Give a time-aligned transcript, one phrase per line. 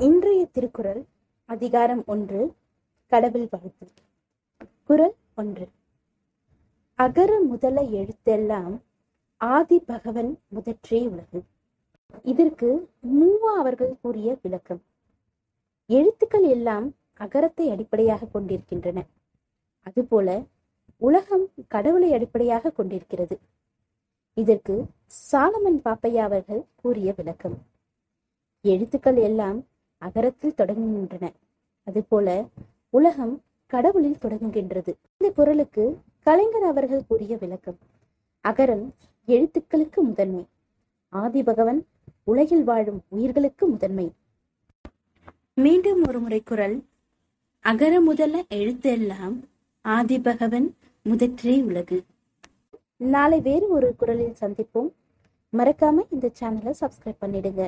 [0.00, 1.04] இன்றைய திருக்குறள்
[1.44, 2.54] அதிகாரம் ஒன்று
[3.06, 3.86] கடவுள் வாழ்த்து.
[4.84, 5.68] குறள் ஒன்று.
[6.94, 8.80] அகர முதல எழுத்தெல்லாம்
[9.36, 11.42] ஆதி பகவன் முதற்றே உலகு.
[12.22, 14.82] இதற்கு மூவா அவர்கள் கூறிய விளக்கம்.
[15.86, 19.04] எழுத்துக்கள் எல்லாம் அகரத்தை அடிப்படையாக கொண்டிருக்கின்றன.
[19.82, 20.42] அதுபோல
[20.96, 23.38] உலகம் கடவுளை அடிப்படையாக கொண்டிருக்கிறது.
[24.34, 24.86] இதற்கு
[25.32, 27.58] சாலமன் பாப்பையா அவர்கள் கூறிய விளக்கம்.
[28.60, 29.68] எழுத்துக்கள் எல்லாம்
[30.00, 31.28] அகரத்தில் தொடங்குகின்றன
[31.84, 32.28] அதுபோல
[32.90, 33.34] உலகம்
[33.66, 34.92] கடவுளில் தொடங்குகின்றது.
[35.18, 37.78] இந்த குரலுக்கு கலைஞர் அவர்கள் கூறிய விளக்கம்.
[38.48, 38.86] அகரம்
[39.26, 40.44] எழுத்துக்களுக்கு முதன்மை.
[41.08, 41.86] ஆதி பகவன்
[42.24, 44.12] உலகில் வாழும் உயிர்களுக்கு முதன்மை.
[45.54, 46.76] மீண்டும் ஒரு முறை குரல்.
[47.60, 49.36] அகர முதல எழுத்து எல்லாம்
[49.82, 52.04] ஆதி பகவன் முதற்றே உலகு.
[52.96, 54.90] நாளை வேறு ஒரு குரலில் சந்திப்போம்.
[55.52, 57.62] மறக்காம இந்த சேனலை சப்ஸ்கிரைப் பண்ணிடுங்க.